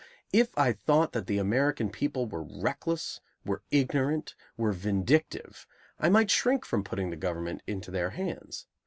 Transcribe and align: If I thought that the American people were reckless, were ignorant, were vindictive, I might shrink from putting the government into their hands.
If 0.33 0.57
I 0.57 0.73
thought 0.73 1.11
that 1.11 1.27
the 1.27 1.37
American 1.37 1.91
people 1.91 2.25
were 2.25 2.41
reckless, 2.41 3.21
were 3.45 3.61
ignorant, 3.69 4.33
were 4.57 4.71
vindictive, 4.71 5.67
I 5.99 6.09
might 6.09 6.31
shrink 6.31 6.65
from 6.65 6.83
putting 6.83 7.11
the 7.11 7.15
government 7.15 7.61
into 7.67 7.91
their 7.91 8.09
hands. 8.09 8.65